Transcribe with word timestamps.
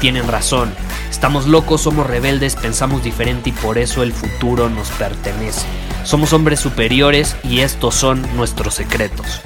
tienen 0.00 0.28
razón. 0.28 0.72
Estamos 1.10 1.46
locos, 1.46 1.82
somos 1.82 2.06
rebeldes, 2.06 2.56
pensamos 2.56 3.02
diferente 3.02 3.50
y 3.50 3.52
por 3.52 3.78
eso 3.78 4.02
el 4.02 4.12
futuro 4.12 4.68
nos 4.70 4.90
pertenece. 4.92 5.66
Somos 6.04 6.32
hombres 6.32 6.60
superiores 6.60 7.36
y 7.44 7.60
estos 7.60 7.94
son 7.94 8.24
nuestros 8.36 8.74
secretos. 8.74 9.42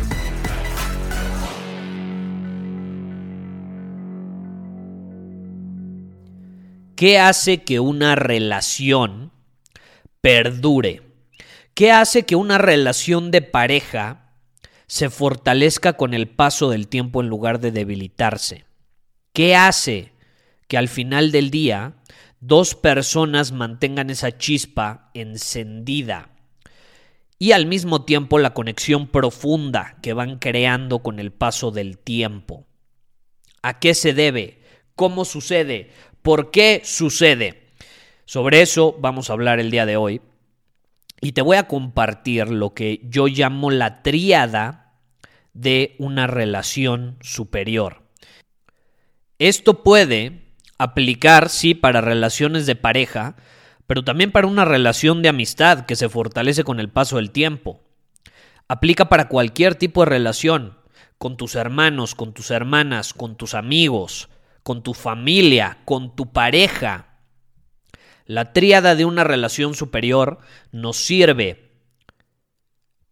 ¿Qué 6.96 7.18
hace 7.18 7.64
que 7.64 7.80
una 7.80 8.14
relación 8.14 9.32
perdure? 10.20 11.02
¿Qué 11.74 11.90
hace 11.90 12.23
que 12.24 12.36
una 12.36 12.56
relación 12.56 13.32
de 13.32 13.42
pareja 13.42 14.30
se 14.86 15.10
fortalezca 15.10 15.95
con 15.95 16.14
el 16.14 16.29
paso 16.29 16.70
del 16.70 16.86
tiempo 16.86 17.20
en 17.20 17.29
lugar 17.29 17.58
de 17.58 17.73
debilitarse? 17.73 18.64
¿Qué 19.32 19.56
hace 19.56 20.13
que 20.74 20.78
al 20.78 20.88
final 20.88 21.30
del 21.30 21.52
día 21.52 21.94
dos 22.40 22.74
personas 22.74 23.52
mantengan 23.52 24.10
esa 24.10 24.36
chispa 24.36 25.12
encendida 25.14 26.30
y 27.38 27.52
al 27.52 27.66
mismo 27.66 28.04
tiempo 28.04 28.40
la 28.40 28.54
conexión 28.54 29.06
profunda 29.06 29.98
que 30.02 30.14
van 30.14 30.40
creando 30.40 30.98
con 30.98 31.20
el 31.20 31.30
paso 31.30 31.70
del 31.70 31.96
tiempo? 31.96 32.66
¿A 33.62 33.78
qué 33.78 33.95
se 33.95 34.14
debe? 34.14 34.62
¿Cómo 34.96 35.24
sucede? 35.24 35.92
¿Por 36.22 36.50
qué 36.50 36.82
sucede? 36.82 37.68
Sobre 38.24 38.60
eso 38.60 38.96
vamos 38.98 39.30
a 39.30 39.34
hablar 39.34 39.60
el 39.60 39.70
día 39.70 39.86
de 39.86 39.96
hoy. 39.96 40.22
Y 41.20 41.34
te 41.34 41.42
voy 41.42 41.56
a 41.56 41.68
compartir 41.68 42.48
lo 42.48 42.74
que 42.74 43.00
yo 43.04 43.28
llamo 43.28 43.70
la 43.70 44.02
tríada 44.02 44.98
de 45.52 45.95
una 46.00 46.26
relación 46.26 47.16
superior. 47.20 48.02
Esto 49.38 49.84
puede 49.84 50.43
aplicar, 50.78 51.48
sí, 51.48 51.74
para 51.74 52.00
relaciones 52.00 52.66
de 52.66 52.76
pareja, 52.76 53.36
pero 53.86 54.02
también 54.02 54.32
para 54.32 54.46
una 54.46 54.64
relación 54.64 55.22
de 55.22 55.28
amistad 55.28 55.86
que 55.86 55.96
se 55.96 56.08
fortalece 56.08 56.64
con 56.64 56.80
el 56.80 56.88
paso 56.88 57.16
del 57.16 57.30
tiempo. 57.30 57.80
Aplica 58.68 59.08
para 59.08 59.28
cualquier 59.28 59.74
tipo 59.74 60.00
de 60.00 60.10
relación, 60.10 60.78
con 61.18 61.36
tus 61.36 61.54
hermanos, 61.54 62.14
con 62.14 62.32
tus 62.32 62.50
hermanas, 62.50 63.14
con 63.14 63.36
tus 63.36 63.54
amigos, 63.54 64.28
con 64.62 64.82
tu 64.82 64.94
familia, 64.94 65.78
con 65.84 66.16
tu 66.16 66.32
pareja. 66.32 67.19
La 68.26 68.52
tríada 68.52 68.94
de 68.94 69.04
una 69.04 69.22
relación 69.22 69.75
superior 69.75 70.38
nos 70.72 70.97
sirve 70.97 71.72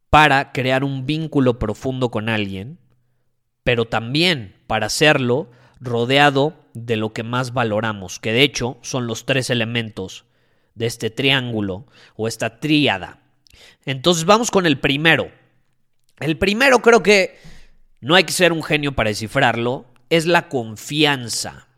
para 0.09 0.53
crear 0.53 0.85
un 0.85 1.07
vínculo 1.07 1.59
profundo 1.59 2.11
con 2.11 2.29
alguien, 2.29 2.79
pero 3.63 3.85
también 3.87 4.57
para 4.67 4.87
hacerlo 4.87 5.51
rodeado 5.81 6.62
de 6.75 6.97
lo 6.97 7.13
que 7.13 7.23
más 7.23 7.53
valoramos, 7.53 8.19
que 8.19 8.33
de 8.33 8.43
hecho 8.43 8.79
son 8.83 9.07
los 9.07 9.27
tres 9.27 9.51
elementos 9.51 10.25
de 10.75 10.87
este 10.87 11.11
triángulo 11.11 11.87
o 12.17 12.29
esta 12.29 12.61
tríada. 12.61 13.21
Entonces 13.85 14.25
vamos 14.25 14.51
con 14.51 14.67
el 14.67 14.79
primero. 14.79 15.31
El 16.19 16.39
primero 16.39 16.81
creo 16.81 17.03
que 17.03 17.39
no 18.01 18.15
hay 18.15 18.25
que 18.25 18.33
ser 18.33 18.53
un 18.53 18.63
genio 18.63 18.93
para 18.93 19.11
descifrarlo, 19.11 19.87
es 20.11 20.27
la 20.27 20.49
confianza. 20.49 21.69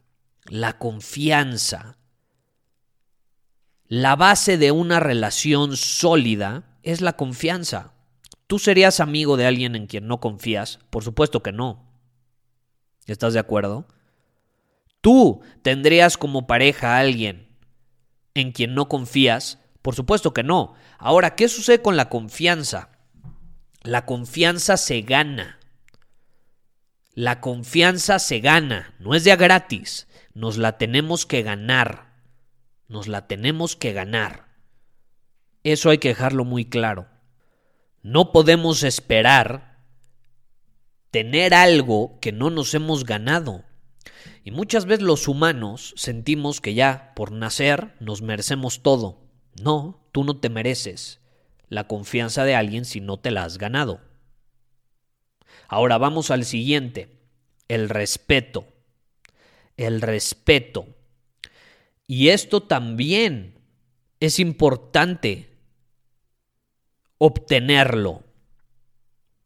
La 0.47 0.79
confianza. 0.79 1.97
La 3.87 4.17
base 4.17 4.59
de 4.59 4.71
una 4.71 5.01
relación 5.01 5.77
sólida 5.77 6.65
es 6.83 7.01
la 7.01 7.15
confianza. 7.15 7.93
¿Tú 8.47 8.59
serías 8.59 9.01
amigo 9.01 9.37
de 9.37 9.47
alguien 9.47 9.75
en 9.75 9.87
quien 9.87 10.07
no 10.07 10.21
confías? 10.21 10.79
Por 10.91 11.05
supuesto 11.05 11.43
que 11.43 11.53
no. 11.53 11.85
¿Estás 13.07 13.35
de 13.35 13.41
acuerdo? 13.41 13.87
¿Tú 15.05 15.43
tendrías 15.61 16.17
como 16.17 16.47
pareja 16.47 16.97
a 16.97 17.01
alguien 17.01 17.47
en 18.33 18.53
quien 18.53 18.75
no 18.75 18.89
confías? 18.89 19.59
Por 19.83 19.95
supuesto 19.95 20.33
que 20.33 20.43
no. 20.43 20.77
Ahora, 20.97 21.37
¿qué 21.37 21.47
sucede 21.49 21.83
con 21.83 21.99
la 21.99 22.09
confianza? 22.09 22.89
La 23.83 24.07
confianza 24.07 24.79
se 24.79 25.03
gana. 25.03 25.59
La 27.13 27.43
confianza 27.43 28.19
se 28.19 28.41
gana, 28.41 28.95
no 28.99 29.15
es 29.15 29.25
de 29.25 29.37
gratis, 29.37 30.09
nos 30.33 30.57
la 30.57 30.79
tenemos 30.79 31.27
que 31.27 31.43
ganar, 31.43 32.15
nos 32.89 33.07
la 33.07 33.27
tenemos 33.27 33.77
que 33.77 33.93
ganar. 33.93 34.49
Eso 35.65 35.91
hay 35.91 35.99
que 35.99 36.09
dejarlo 36.09 36.47
muy 36.47 36.65
claro. 36.65 37.09
No 38.01 38.33
podemos 38.33 38.83
esperar 38.83 39.77
tener 41.11 41.53
algo 41.53 42.19
que 42.21 42.33
no 42.33 42.49
nos 42.49 42.73
hemos 42.73 43.05
ganado. 43.05 43.65
Y 44.45 44.51
muchas 44.51 44.87
veces 44.87 45.03
los 45.03 45.29
humanos 45.29 45.95
sentimos 45.97 46.61
que 46.61 46.75
ya 46.75 47.13
por 47.15 47.33
nacer 47.33 47.95
nos 48.01 48.23
merecemos 48.23 48.83
todo. 48.83 49.23
No, 49.61 50.07
tú 50.13 50.25
no 50.25 50.39
te 50.39 50.49
mereces 50.49 51.21
la 51.69 51.89
confianza 51.89 52.45
de 52.45 52.55
alguien 52.55 52.85
si 52.85 53.01
no 53.01 53.19
te 53.19 53.31
la 53.31 53.45
has 53.45 53.59
ganado. 53.59 54.01
Ahora 55.69 55.99
vamos 55.99 56.31
al 56.31 56.45
siguiente, 56.45 57.21
el 57.69 57.89
respeto. 57.89 58.67
El 59.77 60.01
respeto. 60.01 60.87
Y 62.07 62.29
esto 62.29 62.63
también 62.63 63.59
es 64.21 64.39
importante 64.39 65.51
obtenerlo. 67.19 68.23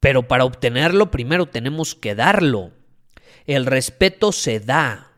Pero 0.00 0.28
para 0.28 0.44
obtenerlo 0.44 1.10
primero 1.10 1.46
tenemos 1.46 1.94
que 1.94 2.14
darlo. 2.14 2.72
El 3.48 3.64
respeto 3.64 4.30
se 4.30 4.60
da. 4.60 5.10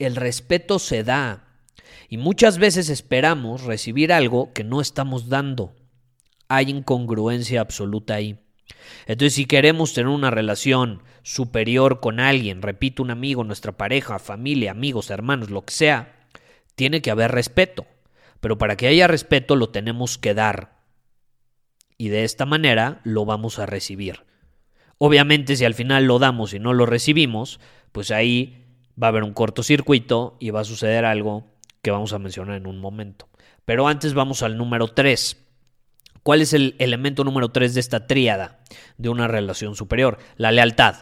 El 0.00 0.16
respeto 0.16 0.80
se 0.80 1.04
da. 1.04 1.60
Y 2.08 2.16
muchas 2.16 2.58
veces 2.58 2.88
esperamos 2.88 3.62
recibir 3.62 4.12
algo 4.12 4.52
que 4.52 4.64
no 4.64 4.80
estamos 4.80 5.28
dando. 5.28 5.72
Hay 6.48 6.68
incongruencia 6.68 7.60
absoluta 7.60 8.14
ahí. 8.14 8.40
Entonces, 9.06 9.34
si 9.34 9.46
queremos 9.46 9.94
tener 9.94 10.08
una 10.08 10.32
relación 10.32 11.04
superior 11.22 12.00
con 12.00 12.18
alguien, 12.18 12.60
repito, 12.60 13.04
un 13.04 13.12
amigo, 13.12 13.44
nuestra 13.44 13.70
pareja, 13.70 14.18
familia, 14.18 14.72
amigos, 14.72 15.10
hermanos, 15.10 15.50
lo 15.50 15.64
que 15.64 15.72
sea, 15.72 16.26
tiene 16.74 17.02
que 17.02 17.12
haber 17.12 17.30
respeto. 17.30 17.86
Pero 18.40 18.58
para 18.58 18.76
que 18.76 18.88
haya 18.88 19.06
respeto 19.06 19.54
lo 19.54 19.68
tenemos 19.68 20.18
que 20.18 20.34
dar. 20.34 20.80
Y 21.96 22.08
de 22.08 22.24
esta 22.24 22.46
manera 22.46 23.00
lo 23.04 23.24
vamos 23.24 23.60
a 23.60 23.66
recibir. 23.66 24.24
Obviamente, 24.98 25.56
si 25.56 25.64
al 25.64 25.74
final 25.74 26.04
lo 26.04 26.18
damos 26.18 26.54
y 26.54 26.58
no 26.58 26.72
lo 26.72 26.86
recibimos, 26.86 27.60
pues 27.92 28.10
ahí 28.10 28.64
va 29.00 29.08
a 29.08 29.10
haber 29.10 29.24
un 29.24 29.34
cortocircuito 29.34 30.36
y 30.40 30.50
va 30.50 30.60
a 30.60 30.64
suceder 30.64 31.04
algo 31.04 31.44
que 31.82 31.90
vamos 31.90 32.12
a 32.12 32.18
mencionar 32.18 32.56
en 32.56 32.66
un 32.66 32.78
momento. 32.78 33.28
Pero 33.64 33.88
antes 33.88 34.14
vamos 34.14 34.42
al 34.42 34.56
número 34.56 34.88
3. 34.88 35.42
¿Cuál 36.22 36.40
es 36.40 36.54
el 36.54 36.74
elemento 36.78 37.24
número 37.24 37.50
3 37.50 37.74
de 37.74 37.80
esta 37.80 38.06
tríada 38.06 38.60
de 38.96 39.08
una 39.08 39.28
relación 39.28 39.76
superior? 39.76 40.18
La 40.36 40.50
lealtad. 40.50 40.96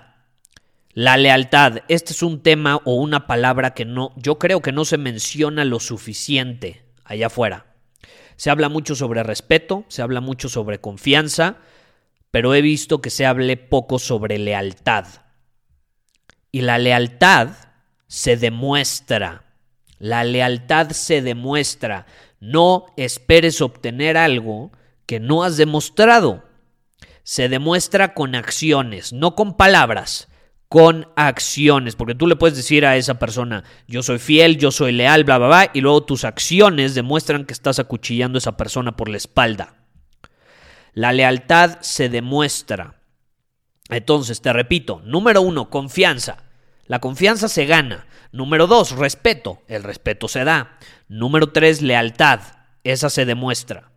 La 0.93 1.17
lealtad, 1.17 1.79
este 1.89 2.13
es 2.13 2.23
un 2.23 2.43
tema 2.43 2.81
o 2.85 2.95
una 2.95 3.27
palabra 3.27 3.75
que 3.75 3.85
no, 3.85 4.13
yo 4.17 4.39
creo 4.39 4.63
que 4.63 4.71
no 4.71 4.85
se 4.85 4.97
menciona 4.97 5.65
lo 5.65 5.81
suficiente 5.81 6.85
allá 7.05 7.27
afuera. 7.27 7.67
Se 8.37 8.51
habla 8.51 8.69
mucho 8.69 8.95
sobre 8.95 9.23
respeto, 9.23 9.85
se 9.89 10.03
habla 10.03 10.21
mucho 10.21 10.49
sobre 10.49 10.81
confianza, 10.81 11.57
pero 12.35 12.53
he 12.53 12.63
visto 12.63 13.01
que 13.01 13.11
se 13.11 13.27
hable 13.27 13.57
poco 13.57 14.01
sobre 14.01 14.39
lealtad. 14.39 15.07
Y 16.51 16.63
la 16.63 16.79
lealtad 16.79 17.51
se 18.09 18.37
demuestra. 18.37 19.45
La 20.01 20.25
lealtad 20.25 20.91
se 20.91 21.23
demuestra. 21.23 22.07
No 22.41 22.87
esperes 22.97 23.61
obtener 23.61 24.17
algo 24.17 24.73
que 25.07 25.21
no 25.21 25.45
has 25.45 25.57
demostrado. 25.57 26.43
Se 27.23 27.49
demuestra 27.49 28.15
con 28.15 28.35
acciones, 28.35 29.13
no 29.13 29.37
con 29.37 29.57
palabras, 29.57 30.27
con 30.69 31.07
acciones, 31.15 31.95
porque 31.95 32.17
tú 32.17 32.27
le 32.27 32.35
puedes 32.35 32.57
decir 32.57 32.85
a 32.85 32.97
esa 32.97 33.21
persona, 33.21 33.63
yo 33.87 34.03
soy 34.03 34.19
fiel, 34.19 34.59
yo 34.59 34.73
soy 34.73 34.91
leal, 34.91 35.23
bla, 35.23 35.39
bla, 35.39 35.47
bla, 35.47 35.71
y 35.73 35.83
luego 35.83 36.03
tus 36.03 36.25
acciones 36.25 36.97
demuestran 36.97 37.45
que 37.45 37.53
estás 37.53 37.79
acuchillando 37.79 38.39
a 38.39 38.41
esa 38.41 38.57
persona 38.57 38.97
por 38.97 39.09
la 39.09 39.19
espalda. 39.19 39.84
La 40.95 41.13
lealtad 41.13 41.79
se 41.81 42.09
demuestra. 42.09 43.01
Entonces, 43.89 44.41
te 44.41 44.53
repito, 44.53 45.03
número 45.05 45.43
uno, 45.43 45.69
confianza. 45.69 46.45
La 46.87 47.01
confianza 47.01 47.49
se 47.49 47.67
gana. 47.67 48.07
Número 48.31 48.69
dos, 48.69 48.93
respeto. 48.93 49.61
El 49.67 49.83
respeto 49.83 50.29
se 50.29 50.45
da. 50.45 50.79
Número 51.09 51.51
tres, 51.51 51.83
lealtad. 51.83 52.41
Esa 52.85 53.11
se 53.11 53.25
demuestra. 53.25 53.91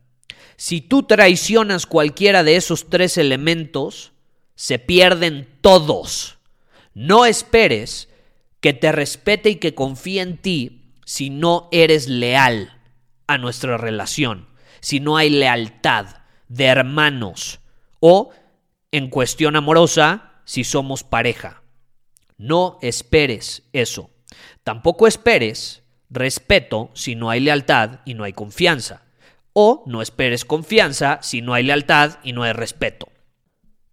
Si 0.55 0.81
tú 0.81 1.03
traicionas 1.03 1.85
cualquiera 1.85 2.43
de 2.43 2.55
esos 2.55 2.89
tres 2.89 3.19
elementos, 3.19 4.13
se 4.55 4.79
pierden 4.79 5.47
todos. 5.61 6.39
No 6.95 7.27
esperes 7.27 8.09
que 8.59 8.73
te 8.73 8.91
respete 8.91 9.51
y 9.51 9.55
que 9.57 9.75
confíe 9.75 10.21
en 10.21 10.37
ti 10.37 10.95
si 11.05 11.29
no 11.29 11.69
eres 11.71 12.07
leal 12.07 12.73
a 13.27 13.37
nuestra 13.37 13.77
relación, 13.77 14.47
si 14.79 14.99
no 14.99 15.15
hay 15.15 15.29
lealtad 15.29 16.07
de 16.47 16.65
hermanos 16.65 17.59
o, 17.99 18.31
en 18.91 19.09
cuestión 19.09 19.55
amorosa, 19.55 20.41
si 20.45 20.63
somos 20.63 21.03
pareja. 21.03 21.63
No 22.37 22.77
esperes 22.81 23.63
eso. 23.73 24.11
Tampoco 24.63 25.07
esperes 25.07 25.83
respeto 26.09 26.89
si 26.93 27.15
no 27.15 27.29
hay 27.29 27.39
lealtad 27.39 27.99
y 28.05 28.13
no 28.13 28.23
hay 28.23 28.33
confianza. 28.33 29.03
O 29.53 29.83
no 29.87 30.01
esperes 30.01 30.45
confianza 30.45 31.19
si 31.21 31.41
no 31.41 31.53
hay 31.53 31.63
lealtad 31.63 32.19
y 32.23 32.33
no 32.33 32.43
hay 32.43 32.53
respeto. 32.53 33.09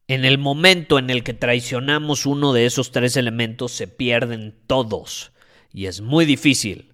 En 0.07 0.27
el 0.27 0.37
momento 0.37 0.99
en 0.99 1.09
el 1.09 1.25
que 1.25 1.33
traicionamos 1.33 2.27
uno 2.27 2.53
de 2.53 2.67
esos 2.67 2.93
tres 2.93 3.17
elementos 3.17 3.73
se 3.73 3.89
pierden 3.89 4.55
todos 4.67 5.33
y 5.73 5.87
es 5.87 6.03
muy 6.03 6.27
difícil 6.27 6.93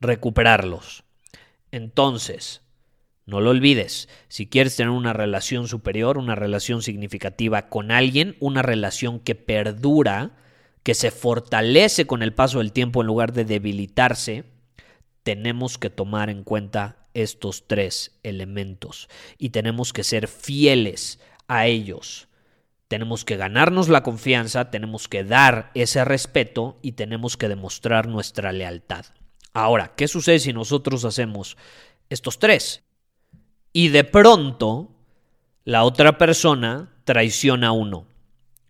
recuperarlos. 0.00 1.04
Entonces, 1.72 2.60
no 3.26 3.40
lo 3.40 3.50
olvides, 3.50 4.08
si 4.28 4.46
quieres 4.46 4.76
tener 4.76 4.90
una 4.90 5.12
relación 5.12 5.66
superior, 5.66 6.16
una 6.16 6.36
relación 6.36 6.80
significativa 6.80 7.68
con 7.68 7.90
alguien, 7.90 8.36
una 8.38 8.62
relación 8.62 9.18
que 9.18 9.34
perdura, 9.34 10.36
que 10.84 10.94
se 10.94 11.10
fortalece 11.10 12.06
con 12.06 12.22
el 12.22 12.32
paso 12.32 12.58
del 12.58 12.72
tiempo 12.72 13.00
en 13.00 13.08
lugar 13.08 13.32
de 13.32 13.44
debilitarse, 13.44 14.44
tenemos 15.24 15.76
que 15.76 15.90
tomar 15.90 16.30
en 16.30 16.44
cuenta 16.44 17.08
estos 17.14 17.66
tres 17.66 18.20
elementos 18.22 19.08
y 19.38 19.48
tenemos 19.48 19.92
que 19.92 20.04
ser 20.04 20.28
fieles 20.28 21.18
a 21.48 21.66
ellos. 21.66 22.28
Tenemos 22.86 23.24
que 23.24 23.36
ganarnos 23.36 23.88
la 23.88 24.04
confianza, 24.04 24.70
tenemos 24.70 25.08
que 25.08 25.24
dar 25.24 25.72
ese 25.74 26.04
respeto 26.04 26.78
y 26.80 26.92
tenemos 26.92 27.36
que 27.36 27.48
demostrar 27.48 28.06
nuestra 28.06 28.52
lealtad. 28.52 29.06
Ahora, 29.52 29.94
¿qué 29.96 30.06
sucede 30.06 30.38
si 30.38 30.52
nosotros 30.52 31.04
hacemos 31.04 31.56
estos 32.08 32.38
tres? 32.38 32.85
Y 33.76 33.88
de 33.88 34.04
pronto 34.04 34.88
la 35.64 35.84
otra 35.84 36.16
persona 36.16 36.96
traiciona 37.04 37.66
a 37.66 37.72
uno. 37.72 38.06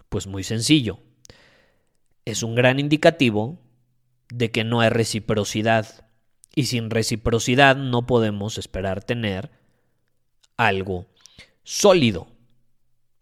Pues 0.08 0.26
muy 0.26 0.42
sencillo. 0.42 0.98
Es 2.24 2.42
un 2.42 2.56
gran 2.56 2.80
indicativo 2.80 3.60
de 4.30 4.50
que 4.50 4.64
no 4.64 4.80
hay 4.80 4.88
reciprocidad. 4.88 6.08
Y 6.56 6.64
sin 6.64 6.90
reciprocidad 6.90 7.76
no 7.76 8.08
podemos 8.08 8.58
esperar 8.58 9.04
tener 9.04 9.52
algo 10.56 11.06
sólido 11.62 12.26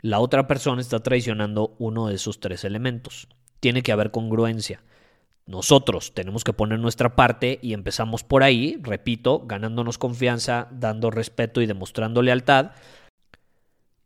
la 0.04 0.20
otra 0.20 0.46
persona 0.46 0.80
está 0.80 1.00
traicionando 1.00 1.76
uno 1.78 2.08
de 2.08 2.14
esos 2.14 2.40
tres 2.40 2.64
elementos. 2.64 3.28
Tiene 3.60 3.82
que 3.82 3.92
haber 3.92 4.10
congruencia. 4.10 4.82
Nosotros 5.46 6.14
tenemos 6.14 6.42
que 6.42 6.54
poner 6.54 6.78
nuestra 6.78 7.16
parte 7.16 7.58
y 7.60 7.74
empezamos 7.74 8.24
por 8.24 8.42
ahí, 8.42 8.78
repito, 8.80 9.42
ganándonos 9.44 9.98
confianza, 9.98 10.68
dando 10.70 11.10
respeto 11.10 11.60
y 11.60 11.66
demostrando 11.66 12.22
lealtad. 12.22 12.72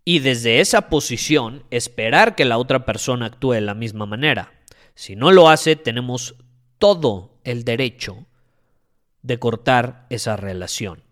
Y 0.04 0.18
desde 0.18 0.60
esa 0.60 0.88
posición 0.88 1.62
esperar 1.70 2.34
que 2.34 2.44
la 2.44 2.58
otra 2.58 2.84
persona 2.84 3.26
actúe 3.26 3.52
de 3.52 3.60
la 3.60 3.74
misma 3.74 4.04
manera. 4.06 4.52
Si 4.94 5.14
no 5.14 5.30
lo 5.30 5.48
hace, 5.48 5.76
tenemos 5.76 6.34
todo 6.78 7.38
el 7.44 7.64
derecho 7.64 8.26
de 9.22 9.38
cortar 9.38 10.06
esa 10.10 10.36
relación. 10.36 11.04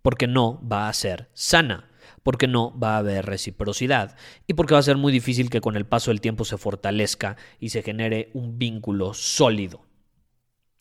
Porque 0.00 0.28
no 0.28 0.60
va 0.64 0.88
a 0.88 0.92
ser 0.92 1.28
sana 1.32 1.87
porque 2.28 2.46
no 2.46 2.78
va 2.78 2.96
a 2.96 2.98
haber 2.98 3.24
reciprocidad 3.24 4.14
y 4.46 4.52
porque 4.52 4.74
va 4.74 4.80
a 4.80 4.82
ser 4.82 4.98
muy 4.98 5.12
difícil 5.12 5.48
que 5.48 5.62
con 5.62 5.76
el 5.76 5.86
paso 5.86 6.10
del 6.10 6.20
tiempo 6.20 6.44
se 6.44 6.58
fortalezca 6.58 7.38
y 7.58 7.70
se 7.70 7.82
genere 7.82 8.28
un 8.34 8.58
vínculo 8.58 9.14
sólido. 9.14 9.86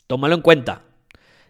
Tómalo 0.07 0.35
en 0.35 0.41
cuenta. 0.41 0.81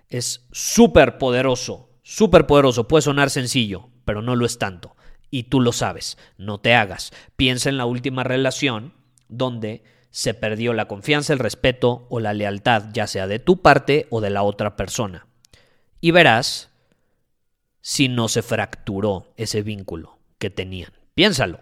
Es 0.07 0.45
súper 0.51 1.17
poderoso, 1.17 1.89
súper 2.03 2.45
poderoso. 2.45 2.87
Puede 2.87 3.01
sonar 3.01 3.31
sencillo, 3.31 3.89
pero 4.05 4.21
no 4.21 4.35
lo 4.35 4.45
es 4.45 4.59
tanto. 4.59 4.95
Y 5.31 5.45
tú 5.45 5.61
lo 5.61 5.71
sabes. 5.71 6.19
No 6.37 6.59
te 6.59 6.75
hagas. 6.75 7.11
Piensa 7.35 7.69
en 7.69 7.77
la 7.77 7.87
última 7.87 8.23
relación 8.23 8.93
donde 9.29 9.83
se 10.11 10.35
perdió 10.35 10.73
la 10.73 10.87
confianza, 10.87 11.33
el 11.33 11.39
respeto 11.39 12.05
o 12.11 12.19
la 12.19 12.35
lealtad, 12.35 12.91
ya 12.93 13.07
sea 13.07 13.25
de 13.25 13.39
tu 13.39 13.63
parte 13.63 14.05
o 14.11 14.21
de 14.21 14.29
la 14.29 14.43
otra 14.43 14.75
persona. 14.75 15.25
Y 16.01 16.11
verás 16.11 16.69
si 17.87 18.09
no 18.09 18.27
se 18.27 18.41
fracturó 18.41 19.31
ese 19.37 19.61
vínculo 19.61 20.19
que 20.39 20.49
tenían. 20.49 20.91
Piénsalo. 21.13 21.61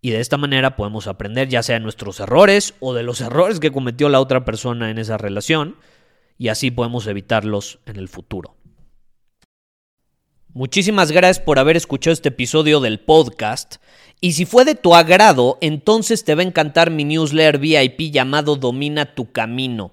Y 0.00 0.12
de 0.12 0.20
esta 0.20 0.38
manera 0.38 0.76
podemos 0.76 1.08
aprender 1.08 1.46
ya 1.46 1.62
sea 1.62 1.74
de 1.74 1.80
nuestros 1.80 2.20
errores 2.20 2.72
o 2.80 2.94
de 2.94 3.02
los 3.02 3.20
errores 3.20 3.60
que 3.60 3.70
cometió 3.70 4.08
la 4.08 4.18
otra 4.18 4.46
persona 4.46 4.90
en 4.90 4.96
esa 4.96 5.18
relación 5.18 5.76
y 6.38 6.48
así 6.48 6.70
podemos 6.70 7.06
evitarlos 7.06 7.80
en 7.84 7.96
el 7.96 8.08
futuro. 8.08 8.56
Muchísimas 10.54 11.12
gracias 11.12 11.44
por 11.44 11.58
haber 11.58 11.76
escuchado 11.76 12.14
este 12.14 12.30
episodio 12.30 12.80
del 12.80 12.98
podcast. 12.98 13.76
Y 14.22 14.32
si 14.32 14.46
fue 14.46 14.64
de 14.64 14.74
tu 14.74 14.94
agrado, 14.94 15.58
entonces 15.60 16.24
te 16.24 16.34
va 16.34 16.40
a 16.40 16.46
encantar 16.46 16.90
mi 16.90 17.04
newsletter 17.04 17.58
VIP 17.58 18.10
llamado 18.10 18.56
Domina 18.56 19.14
tu 19.14 19.32
Camino. 19.32 19.92